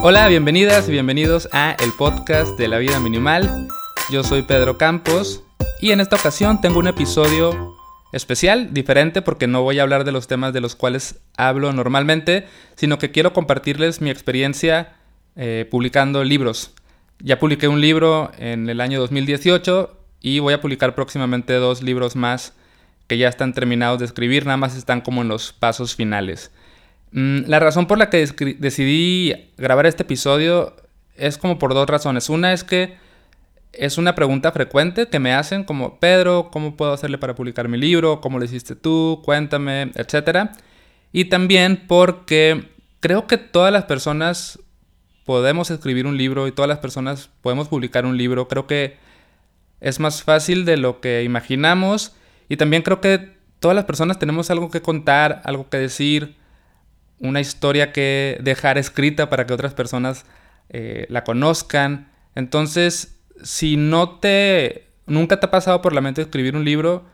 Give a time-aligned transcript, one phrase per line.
[0.00, 3.66] Hola, bienvenidas y bienvenidos a el podcast de la vida minimal.
[4.12, 5.42] Yo soy Pedro Campos
[5.80, 7.76] y en esta ocasión tengo un episodio
[8.12, 12.46] especial, diferente porque no voy a hablar de los temas de los cuales hablo normalmente,
[12.76, 14.94] sino que quiero compartirles mi experiencia
[15.34, 16.70] eh, publicando libros.
[17.18, 22.14] Ya publiqué un libro en el año 2018 y voy a publicar próximamente dos libros
[22.14, 22.52] más
[23.08, 26.52] que ya están terminados de escribir, nada más están como en los pasos finales.
[27.12, 28.26] Mm, la razón por la que
[28.58, 30.74] decidí grabar este episodio
[31.16, 32.28] es como por dos razones.
[32.28, 32.96] Una es que
[33.72, 37.78] es una pregunta frecuente que me hacen como, Pedro, ¿cómo puedo hacerle para publicar mi
[37.78, 38.20] libro?
[38.20, 39.22] ¿Cómo lo hiciste tú?
[39.24, 40.52] Cuéntame, etcétera.
[41.12, 42.68] Y también porque
[43.00, 44.60] creo que todas las personas
[45.24, 48.48] podemos escribir un libro y todas las personas podemos publicar un libro.
[48.48, 48.96] Creo que
[49.80, 52.14] es más fácil de lo que imaginamos
[52.48, 56.36] y también creo que todas las personas tenemos algo que contar, algo que decir,
[57.20, 60.24] una historia que dejar escrita para que otras personas
[60.70, 62.10] eh, la conozcan.
[62.34, 67.04] Entonces, si no te, nunca te ha pasado por la mente escribir un libro,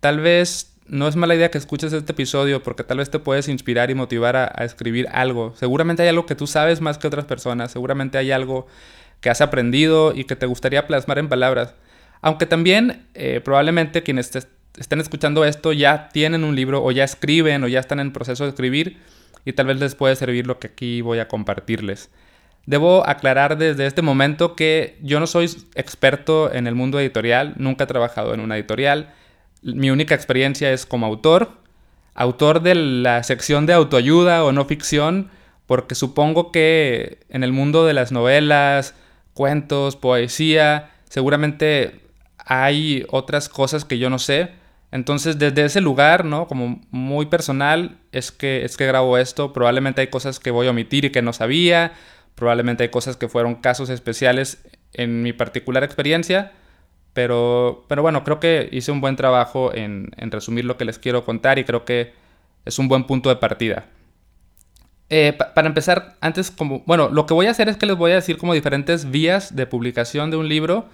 [0.00, 3.48] tal vez no es mala idea que escuches este episodio porque tal vez te puedes
[3.48, 5.54] inspirar y motivar a, escribir algo.
[5.56, 8.66] Seguramente hay algo que tú sabes más que otras personas, seguramente hay algo
[9.20, 11.74] que has aprendido y que te gustaría plasmar en palabras.
[12.22, 14.30] Aunque también eh, probablemente quienes
[14.80, 18.44] estén escuchando esto ya tienen un libro o ya escriben o ya están en proceso
[18.44, 18.96] de escribir
[19.44, 22.10] y tal vez les puede servir lo que aquí voy a compartirles.
[22.64, 27.84] Debo aclarar desde este momento que yo no soy experto en el mundo editorial, nunca
[27.84, 29.12] he trabajado en una editorial.
[29.62, 31.58] Mi única experiencia es como autor,
[32.14, 35.30] autor de la sección de autoayuda o no ficción,
[35.66, 38.94] porque supongo que en el mundo de las novelas,
[39.34, 42.00] cuentos, poesía, seguramente
[42.38, 44.59] hay otras cosas que yo no sé,
[44.92, 46.48] entonces, desde ese lugar, ¿no?
[46.48, 49.52] Como muy personal, es que, es que grabo esto.
[49.52, 51.92] Probablemente hay cosas que voy a omitir y que no sabía.
[52.34, 56.52] Probablemente hay cosas que fueron casos especiales en mi particular experiencia.
[57.12, 60.98] Pero, pero bueno, creo que hice un buen trabajo en, en resumir lo que les
[60.98, 62.12] quiero contar y creo que
[62.64, 63.86] es un buen punto de partida.
[65.08, 68.12] Eh, para empezar, antes como, bueno, lo que voy a hacer es que les voy
[68.12, 70.88] a decir como diferentes vías de publicación de un libro,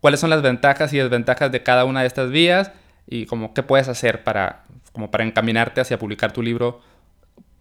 [0.00, 2.72] cuáles son las ventajas y desventajas de cada una de estas vías
[3.08, 6.80] y como qué puedes hacer para, como para encaminarte hacia publicar tu libro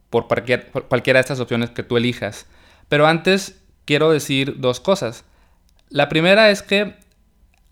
[0.10, 2.48] por, cualquier, cualquiera de estas opciones que tú elijas.
[2.90, 5.24] Pero antes quiero decir dos cosas.
[5.90, 6.96] La primera es que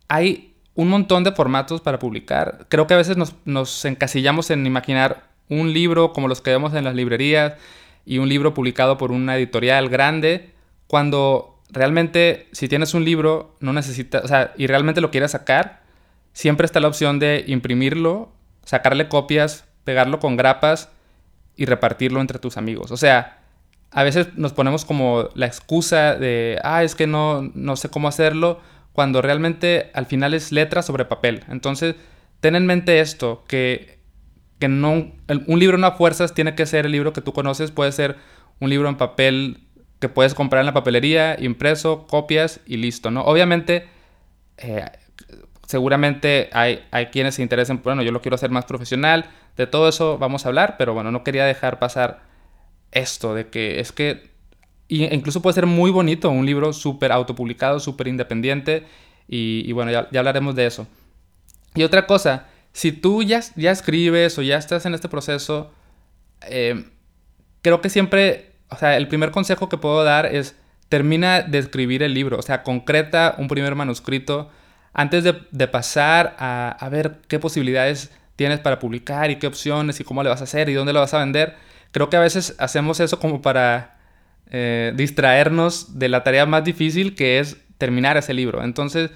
[0.08, 2.66] hay un montón de formatos para publicar.
[2.70, 6.74] Creo que a veces nos, nos, encasillamos en imaginar un libro como los que vemos
[6.74, 7.54] en las librerías
[8.06, 10.52] y un libro publicado por una editorial grande,
[10.88, 15.85] cuando realmente si tienes un libro no necesitas, o sea, y realmente lo quieres sacar,
[16.36, 18.30] siempre está la opción de imprimirlo,
[18.66, 20.90] sacarle copias, pegarlo con grapas
[21.56, 22.92] y repartirlo entre tus amigos.
[22.92, 23.40] O sea,
[23.90, 28.10] a veces nos ponemos como la excusa de, ah, es que no, no sé cómo
[28.10, 28.60] hacerlo,
[28.92, 31.46] cuando realmente al final es letra sobre papel.
[31.48, 31.96] Entonces,
[32.42, 34.00] ten en mente esto, que,
[34.60, 35.14] que no,
[35.48, 38.18] un libro no a fuerzas tiene que ser el libro que tú conoces, puede ser
[38.60, 39.62] un libro en papel
[40.02, 43.24] que puedes comprar en la papelería, impreso, copias y listo, ¿no?
[43.24, 43.88] Obviamente,
[44.58, 44.84] eh,
[45.66, 49.26] seguramente hay, hay quienes se interesen, bueno, yo lo quiero hacer más profesional,
[49.58, 52.24] de todo eso vamos a hablar, pero bueno, no quería dejar pasar
[52.92, 54.36] esto, de que es que
[54.88, 58.86] incluso puede ser muy bonito, un libro súper autopublicado, súper independiente,
[59.28, 60.88] y, bueno, ya, hablaremos de eso.
[61.74, 65.72] Y otra cosa, si tú ya, ya escribes o ya estás en este proceso,
[66.48, 66.86] eh,
[67.64, 70.56] creo que siempre, o sea, el primer consejo que puedo dar es
[70.90, 74.52] termina de escribir el libro, o sea, concreta un primer manuscrito,
[74.98, 80.24] antes de, pasar a, ver qué posibilidades tienes para publicar y qué opciones y cómo
[80.24, 81.58] le vas a hacer y dónde lo vas a vender,
[81.92, 83.98] creo que a veces hacemos eso como para
[84.52, 88.64] eh, distraernos de la tarea más difícil que es terminar ese libro.
[88.64, 89.12] Entonces,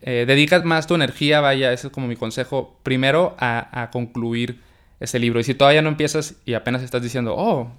[0.00, 4.62] eh, dedicas más tu energía, vaya, ese es como mi consejo, primero a, concluir
[4.98, 5.40] ese libro.
[5.40, 7.70] Y si todavía no empiezas y apenas estás diciendo, oh,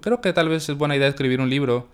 [0.00, 1.88] creo que tal vez es buena idea escribir un libro,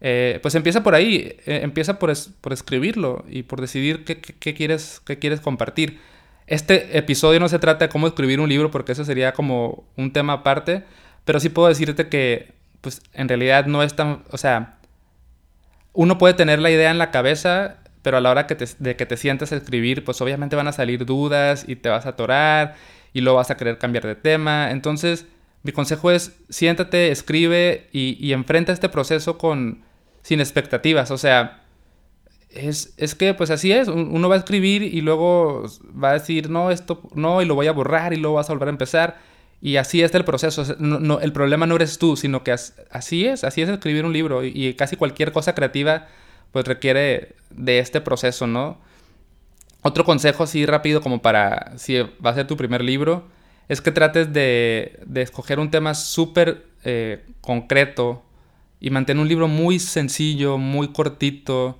[0.00, 4.20] eh, pues empieza por ahí, eh, empieza por, por, escribirlo y por decidir qué,
[4.54, 6.00] quieres, qué quieres compartir.
[6.46, 10.12] Este episodio no se trata de cómo escribir un libro, porque eso sería como un
[10.12, 10.84] tema aparte,
[11.24, 14.78] pero sí puedo decirte que, pues en realidad no es tan, o sea,
[15.92, 18.96] uno puede tener la idea en la cabeza, pero a la hora que te, de
[18.96, 22.10] que te sientas a escribir, pues obviamente van a salir dudas y te vas a
[22.10, 22.76] atorar
[23.12, 24.70] y luego vas a querer cambiar de tema.
[24.70, 25.26] Entonces,
[25.64, 29.82] mi consejo es siéntate, escribe y enfrenta este proceso con,
[30.28, 31.10] sin expectativas.
[31.10, 31.62] O sea,
[32.50, 33.88] es, es, que pues así es.
[33.88, 35.64] Uno va a escribir y luego
[36.02, 38.52] va a decir, no, esto no, y lo voy a borrar y luego vas a
[38.52, 39.16] volver a empezar.
[39.62, 40.76] Y así es el proceso.
[40.78, 44.44] No, el problema no eres tú, sino que así es, así es escribir un libro.
[44.44, 46.08] Y, casi cualquier cosa creativa
[46.52, 48.78] pues requiere de este proceso, ¿no?
[49.80, 53.28] Otro consejo así rápido como para si va a ser tu primer libro
[53.68, 58.24] es que trates de, de escoger un tema súper eh, concreto
[58.80, 61.78] y mantener un libro muy sencillo, muy cortito.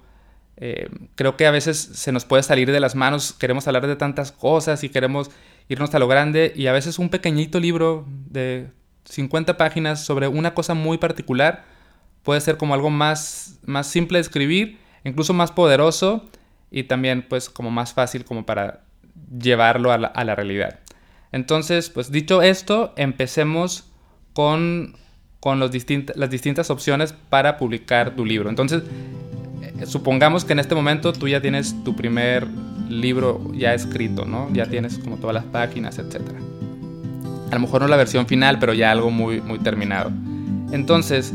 [0.56, 3.96] Eh, creo que a veces se nos puede salir de las manos, queremos hablar de
[3.96, 5.30] tantas cosas y queremos
[5.68, 8.68] irnos a lo grande y a veces un pequeñito libro de
[9.04, 11.64] 50 páginas sobre una cosa muy particular
[12.22, 16.28] puede ser como algo más, más simple de escribir, incluso más poderoso
[16.70, 18.82] y también pues como más fácil como para
[19.40, 20.80] llevarlo a la, realidad.
[21.32, 23.90] Entonces, pues dicho esto, empecemos
[24.32, 24.96] con,
[25.40, 25.70] con los
[26.16, 28.48] las distintas opciones para publicar tu libro.
[28.50, 28.82] Entonces,
[29.62, 32.46] eh, supongamos que en este momento tú ya tienes tu primer
[32.88, 34.48] libro ya escrito, ¿no?
[34.52, 36.22] Ya tienes como todas las páginas, etc.
[37.50, 40.10] A lo mejor no la versión final, pero ya algo muy, muy terminado.
[40.72, 41.32] Entonces,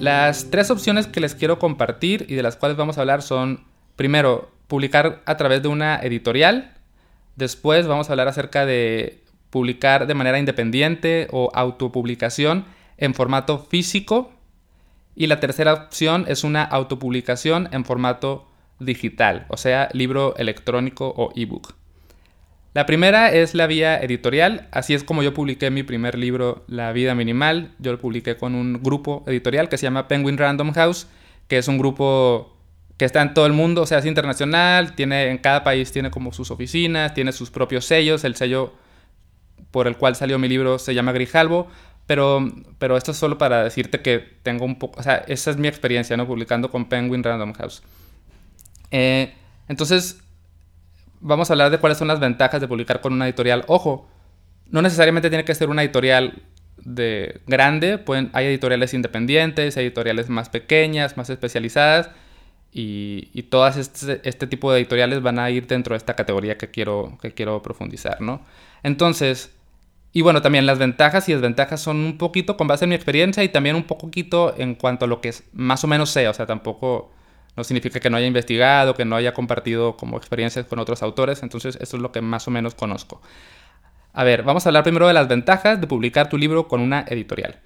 [0.00, 3.64] las tres opciones que les quiero compartir y de las cuales vamos a hablar son,
[3.96, 6.72] primero, publicar a través de una editorial.
[7.36, 12.64] Después vamos a hablar acerca de publicar de manera independiente o autopublicación
[12.98, 14.32] en formato físico.
[15.16, 18.48] Y la tercera opción es una autopublicación en formato
[18.80, 21.74] digital, o sea, libro electrónico o ebook.
[22.74, 26.90] La primera es la vía editorial, así es como yo publiqué mi primer libro, La
[26.90, 27.70] vida minimal.
[27.78, 31.06] Yo lo publiqué con un grupo editorial que se llama Penguin Random House,
[31.46, 32.56] que es un grupo
[32.96, 36.10] que está en todo el mundo, o sea, es internacional, tiene en cada país tiene
[36.10, 38.72] como sus oficinas, tiene sus propios sellos, el sello
[39.70, 41.68] por el cual salió mi libro se llama Grijalvo,
[42.06, 42.46] pero,
[42.78, 45.68] pero esto es solo para decirte que tengo un poco, o sea, esa es mi
[45.68, 46.26] experiencia, ¿no?
[46.26, 47.82] Publicando con Penguin Random House.
[48.90, 49.34] Eh,
[49.68, 50.22] entonces,
[51.20, 53.64] vamos a hablar de cuáles son las ventajas de publicar con una editorial.
[53.66, 54.08] Ojo,
[54.70, 56.42] no necesariamente tiene que ser una editorial
[56.76, 62.10] de grande, Pueden, hay editoriales independientes, editoriales más pequeñas, más especializadas,
[62.72, 66.58] y, y todas este, este, tipo de editoriales van a ir dentro de esta categoría
[66.58, 68.42] que quiero, que quiero profundizar, ¿no?
[68.82, 69.54] Entonces,
[70.16, 73.42] y bueno, también las ventajas y desventajas son un poquito con base en mi experiencia
[73.42, 76.46] y también un poquito en cuanto a lo que más o menos sé, o sea,
[76.46, 77.10] tampoco
[77.56, 81.42] no significa que no haya investigado, que no haya compartido como experiencias con otros autores,
[81.42, 83.20] entonces eso es lo que más o menos conozco.
[84.12, 87.04] A ver, vamos a hablar primero de las ventajas de publicar tu libro con una
[87.08, 87.58] editorial.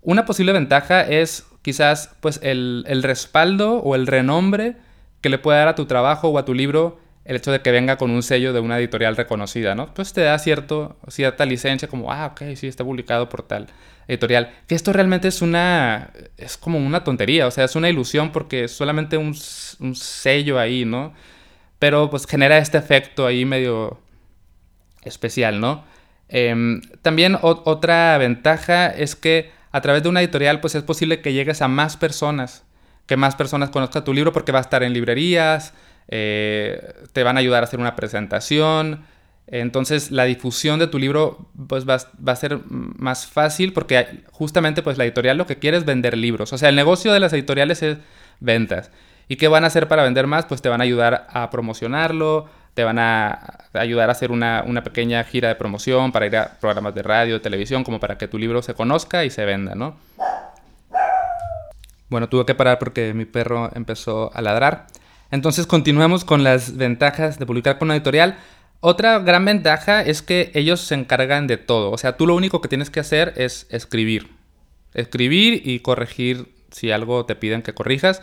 [0.00, 4.76] Una posible ventaja es quizás pues el, el respaldo o el renombre
[5.20, 7.70] que le puede dar a tu trabajo o a tu libro el hecho de que
[7.70, 9.92] venga con un sello de una editorial reconocida, ¿no?
[9.94, 13.68] Pues te da cierto, cierta licencia como, ah, ok, sí, está publicado por tal
[14.08, 14.52] editorial.
[14.66, 18.64] Que esto realmente es una, es como una tontería, o sea, es una ilusión porque
[18.64, 19.36] es solamente un,
[19.80, 21.14] un sello ahí, ¿no?
[21.78, 24.00] Pero pues genera este efecto ahí medio
[25.02, 25.84] especial, ¿no?
[26.28, 31.32] Em, también otra ventaja es que a través de una editorial pues es posible que
[31.32, 32.64] llegues a más personas,
[33.06, 35.74] que más personas conozcan tu libro porque va a estar en librerías,
[36.08, 39.04] eh, te van a ayudar a hacer una presentación,
[39.46, 44.98] entonces la difusión de tu libro pues, va, a ser más fácil porque justamente pues,
[44.98, 46.52] la editorial lo que quiere es vender libros.
[46.52, 47.98] O sea, el negocio de las editoriales es
[48.40, 48.90] ventas.
[49.28, 50.46] ¿Y qué van a hacer para vender más?
[50.46, 55.22] Pues te van a ayudar a promocionarlo, te van a ayudar a hacer una, pequeña
[55.24, 58.62] gira de promoción para ir a programas de radio, televisión, como para que tu libro
[58.62, 59.96] se conozca y se venda, ¿no?
[62.08, 64.86] Bueno, tuve que parar porque mi perro empezó a ladrar.
[65.32, 68.36] Entonces continuemos con las ventajas de publicar con una editorial.
[68.80, 71.90] Otra gran ventaja es que ellos se encargan de todo.
[71.90, 74.28] O sea, tú lo único que tienes que hacer es escribir.
[74.92, 78.22] Escribir y corregir si algo te piden que corrijas.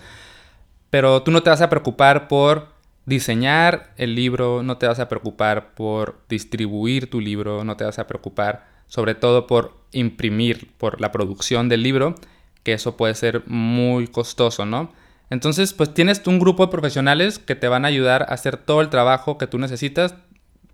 [0.91, 2.69] Pero tú no te vas a preocupar por
[3.07, 7.97] diseñar el libro, no te vas a preocupar por distribuir tu libro, no te vas
[7.97, 12.13] a preocupar sobre todo por imprimir, por la producción del libro,
[12.61, 14.91] que eso puede ser muy costoso, ¿no?
[15.29, 18.81] Entonces, pues tienes un grupo de profesionales que te van a ayudar a hacer todo
[18.81, 20.15] el trabajo que tú necesitas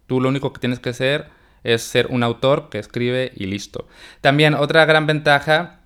[0.08, 1.28] Tú lo único que tienes que hacer
[1.64, 3.88] es ser un autor que escribe y listo.
[4.22, 5.80] También otra gran ventaja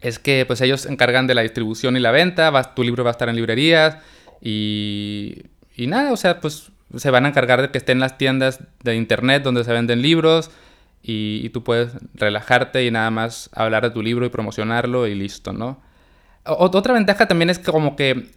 [0.00, 3.10] es que pues ellos se encargan de la distribución y la venta, tu libro va
[3.10, 3.98] a estar en librerías
[4.40, 5.42] y,
[5.76, 8.60] y nada, o sea, pues se van a encargar de que esté en las tiendas
[8.82, 10.50] de internet donde se venden libros
[11.02, 15.52] y, tú puedes relajarte y nada más hablar de tu libro y promocionarlo y listo,
[15.52, 15.82] ¿no?
[16.44, 18.30] Otra ventaja también es que como que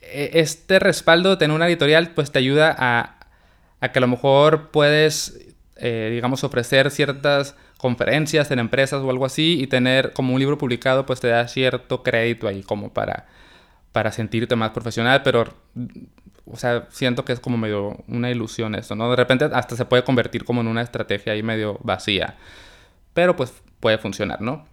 [0.00, 4.70] e, este respaldo de tener una editorial pues te ayuda a, que a lo mejor
[4.70, 10.40] puedes, eh, digamos, ofrecer ciertas conferencias en empresas o algo así y tener como un
[10.40, 13.26] libro publicado, pues te da cierto crédito ahí como para,
[13.92, 15.44] para sentirte más profesional, pero,
[16.44, 19.10] o sea, siento que es como medio una ilusión eso, ¿no?
[19.10, 22.36] De repente hasta se puede convertir como en una estrategia ahí medio vacía.
[23.14, 24.66] pero pues puede funcionar, ¿no?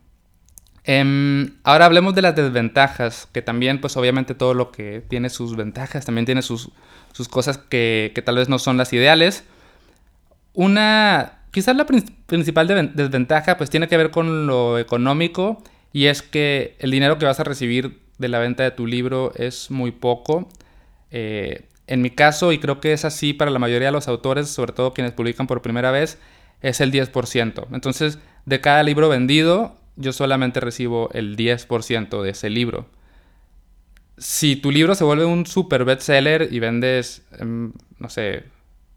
[0.87, 5.55] Em, ahora hablemos de las desventajas, que también pues obviamente todo lo que tiene sus
[5.55, 6.69] ventajas, también tiene sus,
[7.11, 9.45] sus cosas que, que, tal vez no son las ideales.
[10.53, 16.75] Una, quizás la principal desventaja pues tiene que ver con lo económico y es que
[16.79, 20.47] el dinero que vas a recibir de la venta de tu libro es muy poco.
[21.09, 24.49] Eh, en mi caso, y creo que es así para la mayoría de los autores,
[24.49, 26.19] sobre todo quienes publican por primera vez,
[26.61, 27.67] es el 10%.
[27.71, 32.87] Entonces, de cada libro vendido, yo solamente recibo el 10% de ese libro.
[34.17, 38.43] Si tu libro se vuelve un super bestseller y vendes, em, no sé,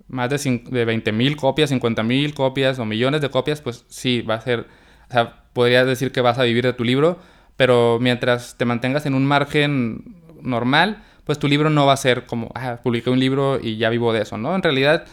[0.08, 4.22] más de, de 20 mil copias, 50 mil copias o millones de copias, pues sí,
[4.22, 4.66] va a ser,
[5.08, 7.18] o sea, podrías decir que vas a vivir de tu libro,
[7.56, 12.24] pero mientras te mantengas en un margen normal, pues tu libro no va a ser
[12.24, 14.54] como, ah, publiqué un libro y ya vivo de eso, ¿no?
[14.54, 15.04] En realidad,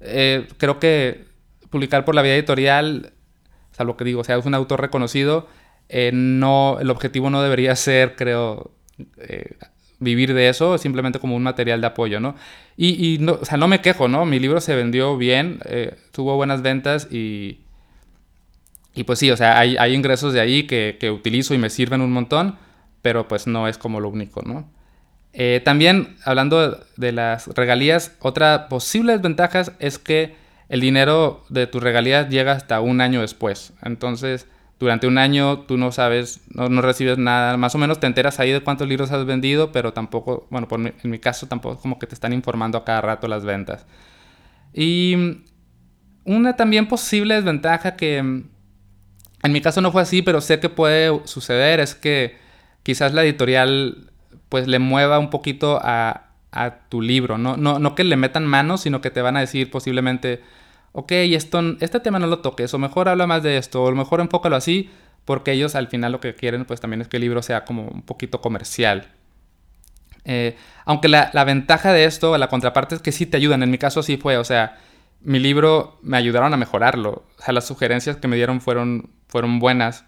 [0.00, 1.24] eh, creo que
[1.70, 3.14] publicar por la vía editorial,
[3.72, 5.48] salvo que digo, o sea, es un autor reconocido,
[5.88, 8.70] eh, no, el objetivo no debería ser, creo,
[9.18, 9.56] eh,
[9.98, 12.34] vivir de eso, simplemente como un material de apoyo, ¿no?
[12.76, 14.24] Y, no, o sea, no me quejo, ¿no?
[14.24, 15.60] Mi libro se vendió bien,
[16.10, 17.60] tuvo buenas ventas y,
[18.94, 22.12] y pues sí, o sea, hay, ingresos de ahí que, utilizo y me sirven un
[22.12, 22.58] montón,
[23.00, 24.70] pero pues no es como lo único, ¿no?
[25.32, 30.34] Eh, también, hablando de las regalías, otra posible desventaja es que
[30.72, 33.74] el dinero de tus regalías llega hasta un año después.
[33.82, 34.48] Entonces,
[34.80, 37.58] durante un año tú no sabes, no, recibes nada.
[37.58, 41.10] Más o menos te enteras ahí de cuántos libros has vendido, pero tampoco, bueno, en
[41.10, 43.84] mi caso tampoco como que te están informando a cada rato las ventas.
[44.72, 45.42] Y
[46.24, 51.20] una también posible desventaja que en mi caso no fue así, pero sé que puede
[51.26, 52.38] suceder, es que
[52.82, 54.10] quizás la editorial
[54.48, 56.30] pues le mueva un poquito a,
[56.88, 57.58] tu libro, ¿no?
[57.58, 57.78] ¿no?
[57.78, 60.42] No que le metan manos, sino que te van a decir posiblemente,
[60.92, 64.20] ok, esto, este tema no lo toques, o mejor habla más de esto, o mejor
[64.20, 64.90] enfócalo así,
[65.24, 67.88] porque ellos al final lo que quieren pues también es que el libro sea como
[67.88, 69.08] un poquito comercial.
[70.24, 73.78] Eh, aunque la, ventaja de esto, la contraparte es que sí te ayudan, en mi
[73.78, 74.78] caso sí fue, o sea,
[75.20, 79.58] mi libro me ayudaron a mejorarlo, o sea, las sugerencias que me dieron fueron, fueron
[79.58, 80.04] buenas.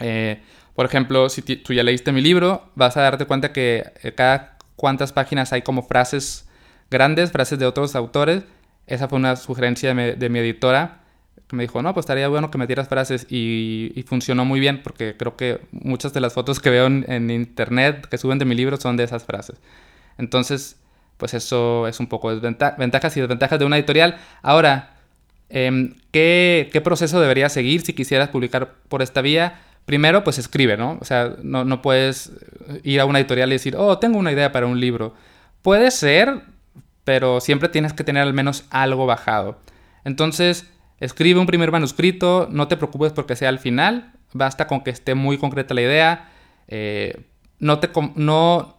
[0.00, 0.42] Eh,
[0.74, 4.58] por ejemplo, si tú ya leíste mi libro, vas a darte cuenta que eh, cada
[4.76, 6.48] cuantas páginas hay como frases
[6.90, 8.44] grandes, frases de otros autores.
[8.88, 11.02] Esa fue una sugerencia de mi, editora
[11.46, 15.16] que me dijo, no, pues estaría bueno que metieras frases y, funcionó muy bien porque
[15.16, 18.76] creo que muchas de las fotos que veo en, internet que suben de mi libro
[18.76, 19.56] son de esas frases.
[20.18, 20.76] Entonces,
[21.16, 24.18] pues eso es un poco ventajas y desventajas de una editorial.
[24.42, 24.96] Ahora,
[25.48, 29.60] em, ¿qué, ¿qué proceso debería seguir si quisieras publicar por esta vía?
[29.88, 30.98] primero, pues escribe, ¿no?
[31.00, 32.30] O sea, no, puedes
[32.82, 35.14] ir a una editorial y decir, oh, tengo una idea para un libro.
[35.62, 36.42] Puede ser,
[37.08, 39.58] pero siempre tienes que tener al menos algo bajado.
[40.04, 44.90] Entonces, escribe un primer manuscrito, no te preocupes porque sea al final, basta con que
[44.90, 46.28] esté muy concreta la idea.
[46.66, 47.24] Eh,
[47.60, 48.76] no te, no,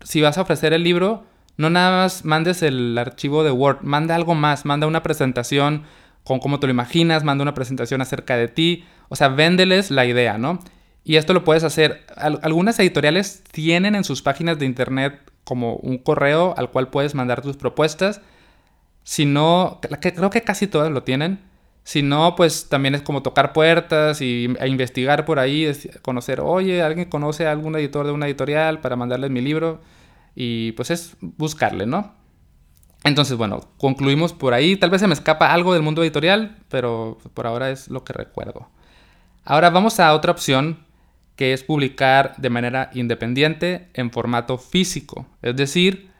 [0.00, 1.24] si vas a ofrecer el libro,
[1.56, 5.82] no nada más mandes el archivo de Word, manda algo más, manda una presentación
[6.22, 10.06] con cómo te lo imaginas, manda una presentación acerca de ti, o sea, véndeles la
[10.06, 10.60] idea, ¿no?
[11.02, 12.06] Y esto lo puedes hacer.
[12.16, 17.42] algunas editoriales tienen en sus páginas de internet como un correo al cual puedes mandar
[17.42, 18.20] tus propuestas.
[19.04, 21.40] Si no, creo que casi todas lo tienen.
[21.84, 25.70] Si no, pues también es como tocar puertas y, e investigar por ahí,
[26.02, 29.80] conocer, oye, alguien conoce a algún editor de una editorial para mandarles mi libro.
[30.34, 32.14] Y pues es buscarle, ¿no?
[33.04, 34.76] Entonces, bueno, concluimos por ahí.
[34.76, 38.12] Tal vez se me escapa algo del mundo editorial, pero por ahora es lo que
[38.12, 38.68] recuerdo.
[39.44, 40.86] Ahora vamos a otra opción
[41.36, 45.26] que es publicar de manera independiente en formato físico.
[45.40, 46.10] Es decir,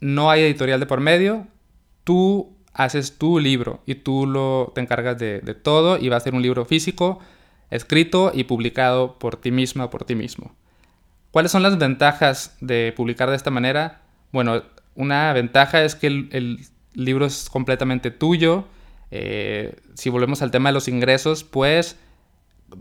[0.00, 1.46] no hay editorial de por medio,
[2.04, 6.34] tú haces tu libro y tú lo, te encargas de, todo y va a ser
[6.34, 7.20] un libro físico,
[7.70, 10.54] escrito y publicado por ti misma o por ti mismo.
[11.30, 14.02] ¿Cuáles son las ventajas de publicar de esta manera?
[14.32, 14.62] Bueno,
[14.94, 18.66] una ventaja es que el libro es completamente tuyo.
[19.10, 21.98] Eh, si volvemos al tema de los ingresos, pues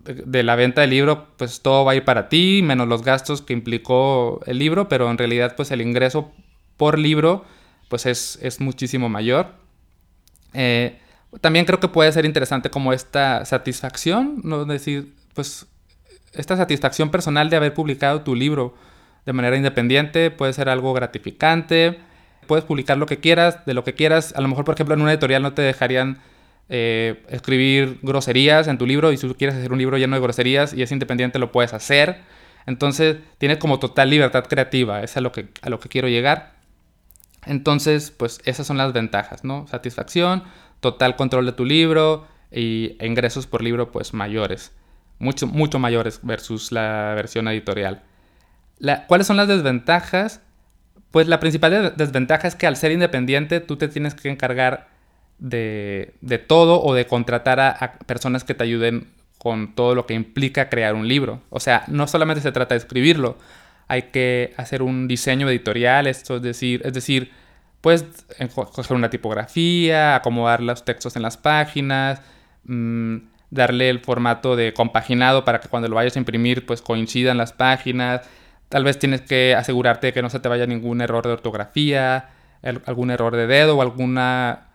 [0.04, 3.42] de la venta del libro, pues todo va a ir para ti, menos los gastos
[3.42, 6.32] que implicó el libro, pero en realidad pues el ingreso
[6.78, 7.46] por libro
[7.90, 9.48] pues es, muchísimo mayor.
[10.54, 11.00] Eh,
[11.42, 14.66] también creo que puede ser interesante como esta satisfacción, ¿no?
[14.66, 15.68] decir, pues
[16.34, 18.74] esta satisfacción personal de haber publicado tu libro
[19.26, 22.00] de manera independiente puede ser algo gratificante.
[22.48, 24.34] Puedes publicar lo que quieras, de lo que quieras.
[24.36, 26.20] A lo mejor, por ejemplo, en una editorial no te dejarían
[26.70, 30.22] eh, escribir groserías en tu libro y si tú quieres hacer un libro lleno de
[30.22, 32.22] groserías y es independiente lo puedes hacer.
[32.66, 36.54] Entonces tienes como total libertad creativa, es a lo que, a lo que quiero llegar.
[37.46, 39.68] Entonces, pues esas son las ventajas, ¿no?
[39.68, 40.44] Satisfacción,
[40.80, 44.72] total control de tu libro, y ingresos por libro pues mayores,
[45.20, 48.04] mucho, mucho mayores versus la versión editorial.
[49.08, 50.42] ¿Cuáles son las desventajas?
[51.12, 54.90] Pues la principal desventaja es que al ser independiente tú te tienes que encargar
[55.40, 56.14] de,
[56.48, 60.96] todo o de contratar a, personas que te ayuden con todo lo que implica crear
[60.96, 61.42] un libro.
[61.50, 63.38] O sea, no solamente se trata de escribirlo,
[63.88, 67.32] hay que hacer un diseño editorial, esto es decir, es decir,
[67.82, 68.06] puedes
[68.54, 72.22] coger una tipografía, acomodar los textos en las páginas,
[72.64, 73.18] mm,
[73.50, 77.54] darle el formato de compaginado para que cuando lo vayas a imprimir pues coincidan las
[77.54, 78.22] páginas.
[78.70, 82.30] Tal vez tienes que asegurarte de que no se te vaya ningún error de ortografía,
[82.86, 84.70] algún error de dedo o alguna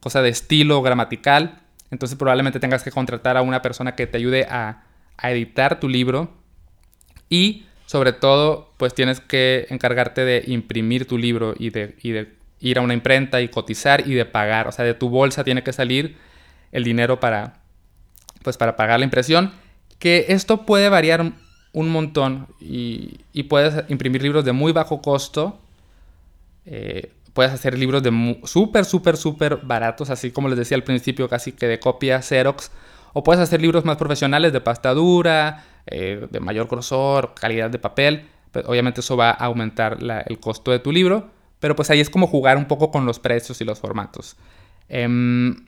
[0.00, 1.60] cosa de estilo gramatical.
[1.90, 4.84] Entonces probablemente tengas que contratar a una persona que te ayude a,
[5.22, 6.32] editar tu libro.
[7.28, 12.82] Y sobre todo, pues tienes que encargarte de imprimir tu libro y de, ir a
[12.82, 14.66] una imprenta y cotizar y de pagar.
[14.66, 16.16] O sea, de tu bolsa tiene que salir
[16.72, 17.60] el dinero para,
[18.42, 19.52] pues para pagar la impresión.
[19.98, 21.32] Que esto puede variar
[21.72, 25.60] un montón y, y puedes imprimir libros de muy bajo costo.
[26.66, 31.28] Eh, Puedes hacer libros de súper, súper, súper baratos, así como les decía al principio,
[31.28, 32.70] casi que de copia Xerox.
[33.12, 37.80] O puedes hacer libros más profesionales de pasta dura, eh, de mayor grosor, calidad de
[37.80, 38.28] papel.
[38.52, 41.28] Pues, obviamente eso va a aumentar el costo de tu libro.
[41.58, 44.36] Pero pues ahí es como jugar un poco con los precios y los formatos.
[44.88, 45.66] Em,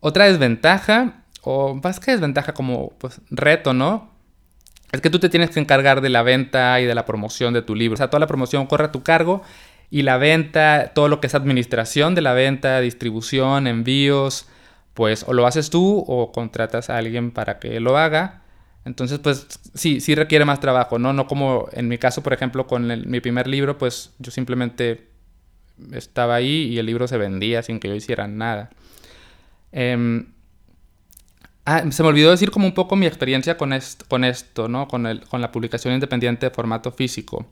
[0.00, 4.10] otra desventaja, o más que desventaja como pues, reto, ¿no?
[4.92, 7.62] Es que tú te tienes que encargar de la venta y de la promoción de
[7.62, 7.94] tu libro.
[7.94, 9.42] O sea, toda la promoción corre a tu cargo
[9.90, 14.48] y la venta, todo lo que es administración de la venta, distribución, envíos,
[14.94, 18.42] pues o lo haces tú o contratas a alguien para que lo haga.
[18.84, 21.12] Entonces, pues sí, sí requiere más trabajo, ¿no?
[21.12, 25.08] No como en mi caso, por ejemplo, con mi primer libro, pues yo simplemente
[25.92, 28.70] estaba ahí y el libro se vendía sin que yo hiciera nada.
[29.72, 30.32] Em,
[31.64, 33.74] ah, se me olvidó decir como un poco mi experiencia con,
[34.08, 34.88] con esto, ¿no?
[34.88, 37.46] Con, el, con la publicación independiente de formato físico.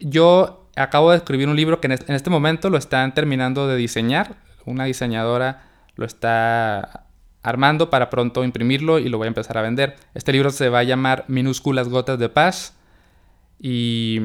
[0.00, 4.36] Yo acabo de escribir un libro que en este momento lo están terminando de diseñar.
[4.64, 5.62] Una diseñadora
[5.96, 7.06] lo está
[7.42, 9.96] armando para pronto imprimirlo y lo voy a empezar a vender.
[10.14, 12.74] Este libro se va a llamar Minúsculas Gotas de Paz.
[13.58, 14.20] Y,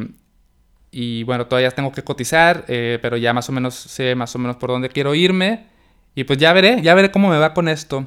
[0.91, 4.39] y bueno, todavía tengo que cotizar, eh, pero ya más o menos sé más o
[4.39, 5.67] menos por dónde quiero irme.
[6.15, 8.05] Y pues ya veré, ya veré cómo me va con esto.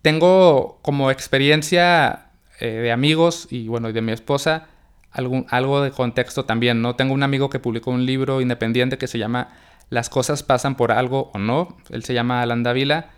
[0.00, 2.30] Tengo como experiencia
[2.60, 4.68] eh, de amigos y bueno, de mi esposa
[5.12, 6.96] algo de contexto también, ¿no?
[6.96, 9.48] Tengo un amigo que publicó un libro independiente que se llama
[9.90, 11.76] Las cosas pasan por algo o no.
[11.90, 13.10] Él se llama Alan Dávila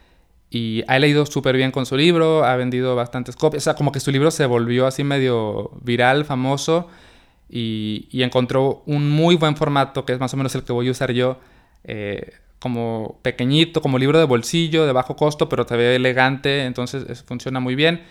[0.51, 3.63] y ha leído súper bien con su libro, ha vendido bastantes copias.
[3.63, 6.89] O sea, como que su libro se volvió así medio viral, famoso
[7.49, 10.91] y, encontró un muy buen formato que es más o menos el que voy a
[10.91, 11.39] usar yo.
[11.85, 17.23] Eh, como pequeñito, como libro de bolsillo, de bajo costo, pero se ve elegante, entonces
[17.25, 18.03] funciona muy bien.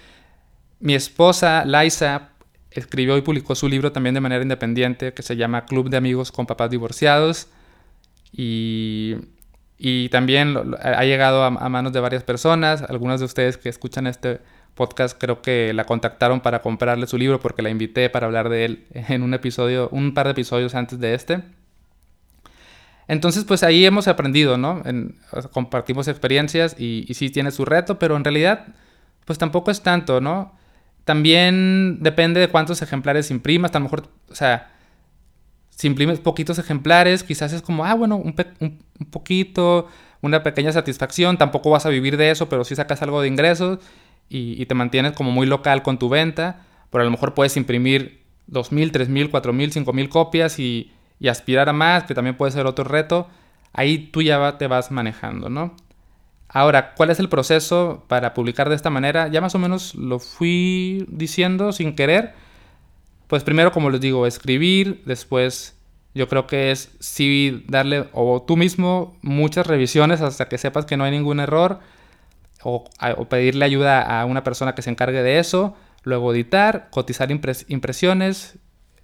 [0.79, 2.32] Mi esposa, Liza,
[2.75, 6.31] escribió y publicó su libro también de manera independiente que se llama Club de Amigos
[6.31, 7.47] con Papás Divorciados.
[8.31, 9.15] Y,
[9.77, 12.81] y también ha llegado a, manos de varias personas.
[12.83, 14.39] Algunos de ustedes que escuchan este
[14.75, 18.65] podcast creo que la contactaron para comprarle su libro porque la invité para hablar de
[18.65, 21.43] él en un episodio, un par de episodios antes de este.
[23.07, 24.81] Entonces, pues ahí hemos aprendido, ¿no?
[25.51, 28.67] compartimos experiencias y, y sí tiene su reto, pero en realidad,
[29.25, 30.53] pues tampoco es tanto, ¿no?
[31.05, 33.71] También depende de cuántos ejemplares imprimas.
[33.71, 34.71] A lo mejor, o sea,
[35.69, 38.33] si imprimes poquitos ejemplares, quizás es como, ah, bueno, un,
[39.11, 39.87] poquito,
[40.21, 41.37] una pequeña satisfacción.
[41.37, 43.79] Tampoco vas a vivir de eso, pero sí sacas algo de ingresos
[44.29, 46.65] y, te mantienes como muy local con tu venta.
[46.89, 51.73] Pero a lo mejor puedes imprimir 2.000, 3.000, 4.000, 5.000 copias y, y aspirar a
[51.73, 53.27] más, que también puede ser otro reto.
[53.73, 55.75] Ahí tú ya te vas manejando, ¿no?
[56.53, 59.27] Ahora, ¿cuál es el proceso para publicar de esta manera?
[59.27, 62.35] Ya más o menos lo fui diciendo sin querer.
[63.27, 65.75] Pues primero, como les digo, escribir, después
[66.13, 70.95] yo creo que es sí darle, o tú mismo, muchas revisiones hasta que sepas que
[70.95, 71.79] no hay ningún error,
[72.61, 72.85] o,
[73.29, 78.59] pedirle ayuda a una persona que se encargue de eso, luego editar, cotizar impresiones,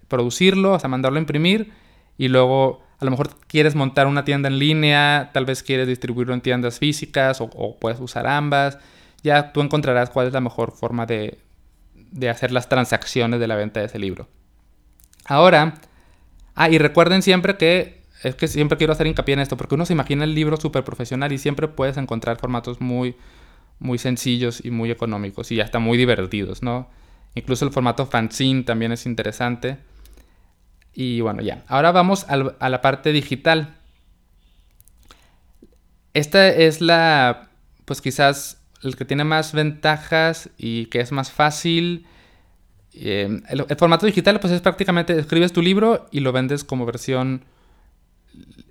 [0.08, 1.72] producirlo, hasta mandarlo a imprimir,
[2.16, 6.34] y luego a lo mejor quieres montar una tienda en línea, tal vez quieres distribuirlo
[6.34, 8.78] en tiendas físicas o, puedes usar ambas.
[9.24, 11.40] Ya tú encontrarás cuál es la mejor forma de,
[12.30, 14.28] hacer las transacciones de la venta de ese libro.
[15.26, 15.76] Ahora,
[16.56, 19.86] ah, y recuerden siempre que es que siempre quiero hacer hincapié en esto, porque uno
[19.86, 23.16] se imagina el libro súper profesional y siempre puedes encontrar formatos muy,
[23.80, 26.90] muy sencillos y muy económicos y hasta muy divertidos, ¿no?
[27.36, 29.78] Incluso el formato fanzine también es interesante.
[30.93, 31.63] Y bueno, ya.
[31.67, 33.75] Ahora vamos a la parte digital.
[36.13, 37.49] esta es la,
[37.86, 42.06] pues quizás el que tiene más ventajas y que es más fácil.
[42.93, 47.43] Eh, el, formato digital, pues es prácticamente, escribes tu libro y lo vendes como versión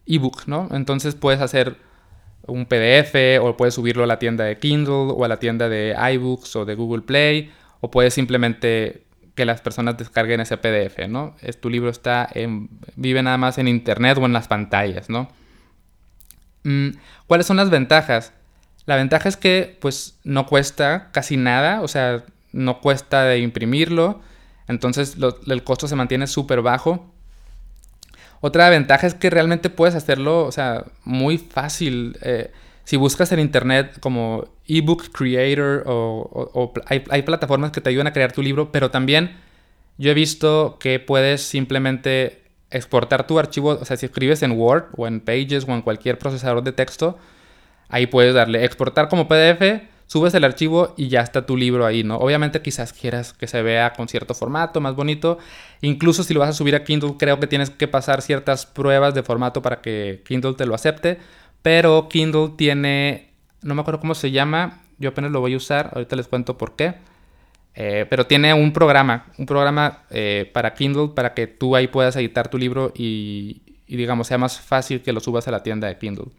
[0.06, 0.68] ebook, ¿no?
[0.72, 1.76] Entonces puedes hacer
[2.46, 5.94] un PDF o puedes subirlo a la tienda de Kindle o a la tienda de
[6.14, 7.50] iBooks o de Google Play
[7.80, 9.04] o puedes simplemente
[9.38, 11.36] que las personas descarguen ese PDF, ¿no?
[11.42, 15.28] Es, tu libro está en, vive nada más en internet o en las pantallas, ¿no?
[16.64, 16.88] Mm,
[17.28, 18.32] ¿Cuáles son las ventajas?
[18.84, 24.20] La ventaja es que pues no cuesta casi nada, o sea, no cuesta de imprimirlo,
[24.66, 27.14] entonces el costo se mantiene súper bajo.
[28.40, 32.18] Otra ventaja es que realmente puedes hacerlo, o sea, muy fácil.
[32.22, 32.50] Eh,
[32.88, 38.14] si buscas en internet como ebook creator o, hay, hay, plataformas que te ayudan a
[38.14, 39.36] crear tu libro, pero también
[39.98, 44.84] yo he visto que puedes simplemente exportar tu archivo, o sea, si escribes en Word
[44.96, 47.18] o en Pages o en cualquier procesador de texto,
[47.90, 52.02] ahí puedes darle exportar como PDF subes el archivo y ya está tu libro ahí,
[52.02, 52.16] ¿no?
[52.16, 55.38] Obviamente quizás quieras que se vea con cierto formato, más bonito.
[55.82, 59.14] Incluso si lo vas a subir a Kindle, creo que tienes que pasar ciertas pruebas
[59.14, 61.18] de formato para que Kindle te lo acepte.
[61.62, 63.30] Pero Kindle tiene,
[63.62, 66.58] no me acuerdo cómo se llama, yo apenas lo voy a usar, ahorita les cuento
[66.58, 66.94] por qué.
[67.74, 72.16] Eh, pero tiene un programa, un programa eh, para Kindle para que tú ahí puedas
[72.16, 75.86] editar tu libro y, y digamos sea más fácil que lo subas a la tienda
[75.86, 76.32] de Kindle.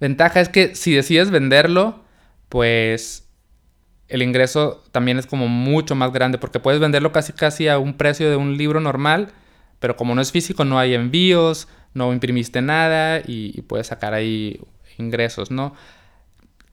[0.00, 2.00] Ventaja es que si decides venderlo,
[2.48, 3.28] pues
[4.08, 7.94] el ingreso también es como mucho más grande porque puedes venderlo casi casi a un
[7.94, 9.28] precio de un libro normal,
[9.78, 14.60] pero como no es físico no hay envíos, no imprimiste nada y, puedes sacar ahí
[14.98, 15.74] ingresos, ¿no?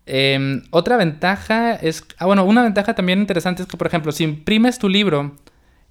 [0.06, 4.24] Em, otra ventaja es, ah bueno, una ventaja también interesante es que por ejemplo si
[4.24, 5.36] imprimes tu libro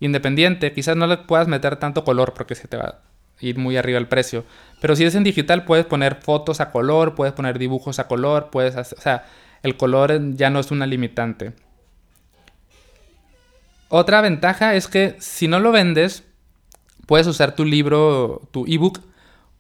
[0.00, 3.00] independiente, quizás no le puedas meter tanto color porque se te va a
[3.40, 4.44] ir muy arriba el precio,
[4.80, 8.50] pero si es en digital puedes poner fotos a color, puedes poner dibujos a color,
[8.50, 9.26] puedes, hacer, o sea,
[9.62, 11.52] el color ya no es una limitante.
[13.88, 16.24] Otra ventaja es que si no lo vendes,
[17.06, 19.00] puedes usar tu libro, tu ebook,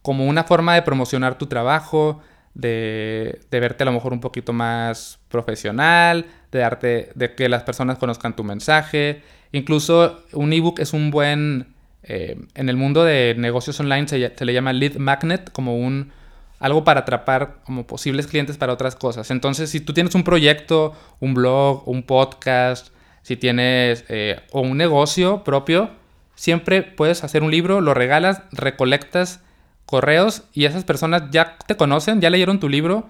[0.08, 2.22] como una forma de promocionar tu trabajo,
[2.54, 7.98] de, verte a lo mejor un poquito más profesional, de darte, de que las personas
[7.98, 9.20] conozcan tu mensaje.
[9.52, 14.52] Incluso un ebook es un buen, eh, en el mundo de negocios online se le
[14.54, 16.10] llama lead magnet, como un
[16.58, 19.30] algo para atrapar como posibles clientes para otras cosas.
[19.30, 24.78] Entonces, si tú tienes un proyecto, un blog, un podcast, si tienes eh, o un
[24.78, 25.90] negocio propio,
[26.34, 29.42] siempre puedes hacer un libro, lo regalas, recolectas
[29.88, 33.08] correos y esas personas ya te conocen, ya leyeron tu libro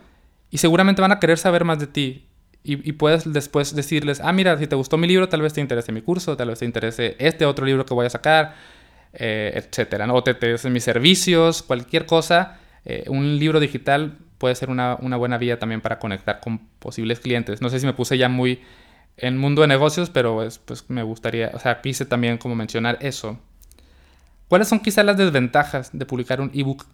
[0.51, 2.25] y seguramente van a querer saber más de ti.
[2.65, 5.91] Y, puedes después decirles, ah, mira, si te gustó mi libro, tal vez te interese
[5.91, 8.57] mi curso, tal vez te interese este otro libro que voy a sacar,
[9.15, 10.13] eh, etcétera.
[10.13, 15.37] O te interesen mis servicios, cualquier cosa eh, un libro digital puede ser una, buena
[15.37, 17.61] vía también para conectar con posibles clientes.
[17.61, 18.63] No sé si me puse ya muy
[19.19, 23.39] en mundo de negocios, pero pues me gustaría, o sea, quise también como mencionar eso.
[24.49, 26.87] ¿Cuáles son quizás las desventajas de publicar un ebook?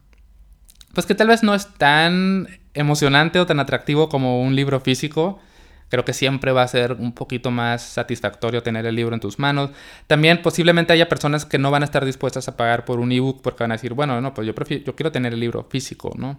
[0.93, 5.41] Pues que tal vez no es tan emocionante o tan atractivo como un libro físico.
[5.89, 9.39] Creo que siempre va a ser un poquito más satisfactorio tener el libro en tus
[9.39, 9.71] manos.
[10.07, 13.43] También posiblemente haya personas que no van a estar dispuestas a pagar por un ebook
[13.43, 16.13] porque van a decir, bueno, no, pues yo, prefiero, yo quiero tener el libro físico,
[16.17, 16.39] ¿no?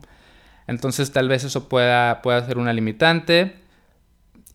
[0.67, 3.55] Entonces tal vez eso pueda, pueda ser una limitante.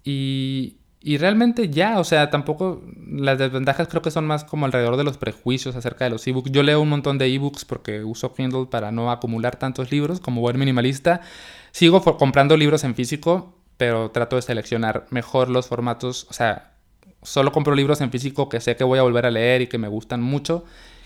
[0.04, 4.98] Y, y realmente ya, o sea, tampoco las desventajas creo que son más como alrededor
[4.98, 6.50] de los prejuicios acerca de los ebooks.
[6.50, 10.42] Yo leo un montón de ebooks porque uso Kindle para no acumular tantos libros como
[10.42, 11.22] buen minimalista.
[11.70, 16.74] Sigo comprando libros en físico, pero trato de seleccionar mejor los formatos, o sea,
[17.22, 19.78] solo compro libros en físico que sé que voy a volver a leer y que
[19.78, 20.64] me gustan mucho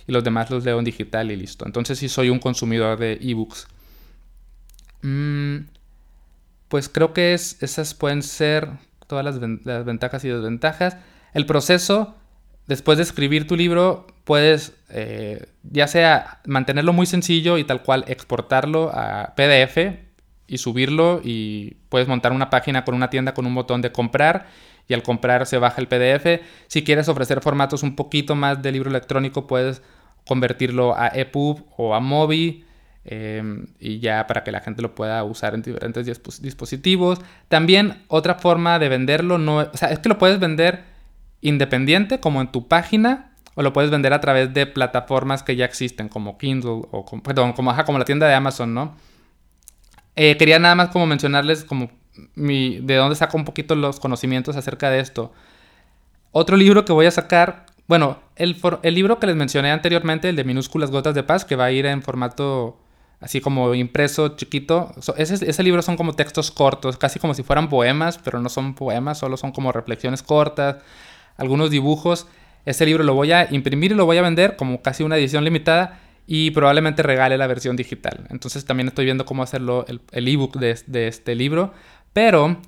[0.08, 1.66] y los demás los leo en digital y listo.
[1.66, 3.68] Entonces sí soy un consumidor de ebooks.
[5.02, 5.66] Mm,
[6.66, 8.70] pues creo que es, esas pueden ser
[9.06, 10.96] todas las, ventajas y desventajas.
[11.32, 12.14] El proceso,
[12.66, 18.04] después de escribir tu libro, puedes eh, ya sea mantenerlo muy sencillo y tal cual
[18.08, 19.78] exportarlo a PDF
[20.46, 24.46] y subirlo y puedes montar una página con una tienda con un botón de comprar
[24.86, 26.42] y al comprar se baja el PDF.
[26.66, 29.82] Si quieres ofrecer formatos un poquito más de libro electrónico puedes
[30.26, 32.64] convertirlo a EPUB o a MOBI
[33.04, 36.06] em, y ya para que la gente lo pueda usar en diferentes
[36.40, 37.20] dispositivos.
[37.48, 40.84] También otra forma de venderlo no, o sea, es que lo puedes vender
[41.40, 45.64] independiente como en tu página o lo puedes vender a través de plataformas que ya
[45.64, 48.96] existen como Kindle o perdón, como, como la tienda de Amazon, ¿no?
[50.16, 51.90] Eh, quería nada más como mencionarles como
[52.34, 55.32] mi, de dónde saco un poquito los conocimientos acerca de esto.
[56.30, 60.36] Otro libro que voy a sacar, bueno, el, el libro que les mencioné anteriormente, el
[60.36, 62.78] de minúsculas gotas de paz, que va a ir en formato
[63.20, 64.92] así como impreso chiquito.
[65.16, 69.18] ese, libro son como textos cortos, casi como si fueran poemas, pero no son poemas,
[69.18, 70.76] solo son como reflexiones cortas,
[71.36, 72.26] algunos dibujos.
[72.64, 75.44] Ese libro lo voy a imprimir y lo voy a vender como casi una edición
[75.44, 78.26] limitada y probablemente regale la versión digital.
[78.30, 81.74] Entonces también estoy viendo cómo hacerlo el ebook de, de, este libro.
[82.12, 82.58] Pero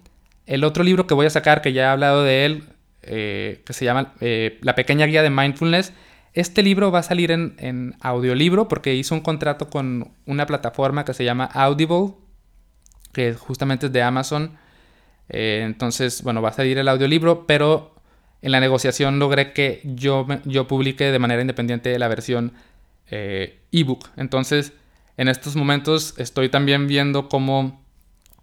[0.46, 2.64] el otro libro que voy a sacar, que ya he hablado de él,
[3.08, 5.92] eh, que se llama eh, La pequeña guía de mindfulness,
[6.36, 11.14] este libro va a salir en, audiolibro porque hizo un contrato con una plataforma que
[11.14, 12.12] se llama Audible,
[13.12, 14.58] que justamente es de Amazon.
[15.30, 17.94] Eh, entonces, bueno, va a salir el audiolibro, pero
[18.42, 20.26] en la negociación logré que yo,
[20.68, 22.52] publique de manera independiente la versión
[23.10, 24.10] eh, ebook.
[24.18, 24.74] Entonces,
[25.16, 27.82] en estos momentos estoy también viendo cómo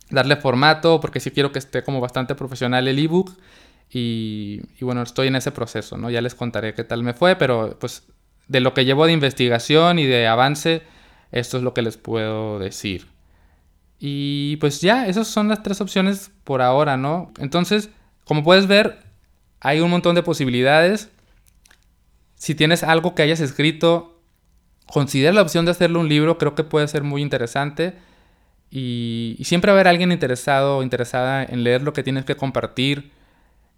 [0.10, 3.38] darle formato, porque sí quiero que esté como bastante profesional el ebook.
[3.96, 6.10] Y, y, bueno, estoy en ese proceso, ¿no?
[6.10, 8.08] Ya les contaré qué tal me fue, pero pues
[8.48, 10.82] de lo que llevo de investigación y de avance,
[11.32, 13.08] esto es lo que les puedo decir.
[14.00, 17.32] Y pues ya, esas son las tres opciones por ahora, ¿no?
[17.38, 17.92] Entonces,
[18.26, 19.00] como puedes ver,
[19.60, 21.10] hay un montón de posibilidades.
[22.36, 24.20] Si tienes algo que hayas escrito,
[24.88, 27.94] considera la opción de hacerlo un libro, creo que puede ser muy interesante.
[28.72, 32.26] Y, y siempre va a haber alguien interesado o interesada en leer lo que tienes
[32.26, 33.12] que compartir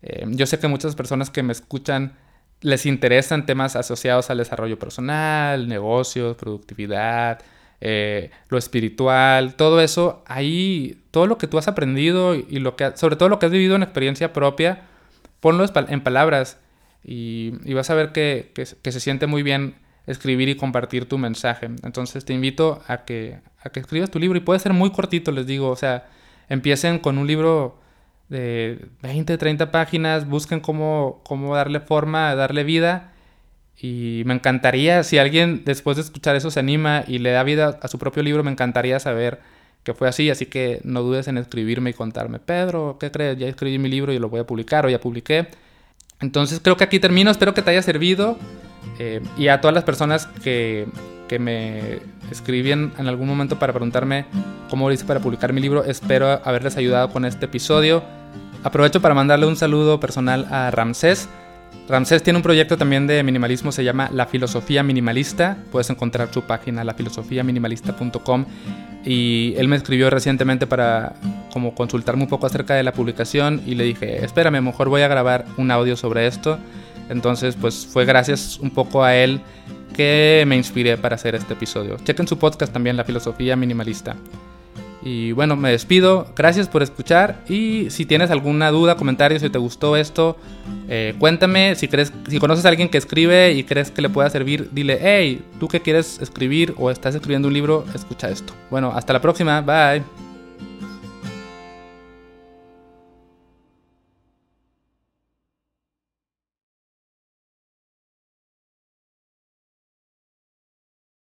[0.06, 2.14] Em, yo sé que muchas personas que me escuchan
[2.62, 7.40] les interesan temas asociados al desarrollo personal, negocios, productividad,
[7.82, 12.96] eh, lo espiritual, todo eso, ahí, todo lo que tú has aprendido y lo que,
[12.96, 14.84] sobre todo lo que has vivido en experiencia propia,
[15.40, 16.60] ponlo en palabras
[17.04, 19.76] y, vas a ver que, se siente muy bien
[20.08, 21.68] escribir y compartir tu mensaje.
[21.84, 25.32] Entonces te invito a que, a que escribas tu libro y puede ser muy cortito,
[25.32, 26.08] les digo, o sea,
[26.48, 27.80] empiecen con un libro
[28.30, 33.12] de 20, 30 páginas, busquen cómo, cómo darle forma, darle vida.
[33.78, 37.80] Y me encantaría, si alguien después de escuchar eso se anima y le da vida
[37.82, 39.42] a su propio libro, me encantaría saber
[39.84, 40.30] que fue así.
[40.30, 43.38] Así que no dudes en escribirme y contarme, Pedro, ¿qué crees?
[43.38, 45.48] Ya escribí mi libro y lo voy a publicar o ya publiqué.
[46.22, 48.38] Entonces creo que aquí termino, espero que te haya servido.
[49.00, 50.88] Eh, y a todas las personas que,
[51.28, 52.00] que me
[52.32, 54.26] escribían en algún momento para preguntarme
[54.70, 55.84] cómo lo hice para publicar mi libro.
[55.84, 58.04] Espero haberles ayudado con este episodio.
[58.64, 61.30] Aprovecho para mandarle un saludo personal a Ramsés.
[61.88, 65.58] Ramsés tiene un proyecto también de minimalismo, se llama La Filosofía Minimalista.
[65.72, 68.46] Puedes encontrar su página, lafilosofiaminimalista.com.
[69.06, 71.14] Y él me escribió recientemente para
[71.54, 75.08] como consultarme un poco acerca de la publicación y le dije, espérame, mejor voy a
[75.08, 76.58] grabar un audio sobre esto.
[77.10, 79.42] Entonces, pues fue gracias un poco a él
[79.96, 81.98] que me inspiré para hacer este episodio.
[82.04, 84.16] Chequen su podcast también, La Filosofía Minimalista.
[85.06, 86.28] Y bueno, me despido.
[86.36, 87.38] Gracias por escuchar.
[87.48, 90.36] Y si tienes alguna duda, comentario, si te gustó esto,
[90.90, 91.76] eh, cuéntame.
[91.76, 94.98] Si, crees, si conoces a alguien que escribe y crees que le pueda servir, dile,
[95.00, 98.54] hey, tú que quieres escribir o estás escribiendo un libro, escucha esto.
[98.72, 99.62] Bueno, hasta la próxima.
[99.62, 100.25] Bye.